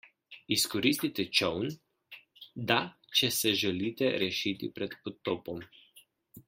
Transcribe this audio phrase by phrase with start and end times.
[0.53, 1.69] Izkoristite čoln,
[2.71, 2.79] da
[3.21, 5.61] če se želite rešiti pred potopom.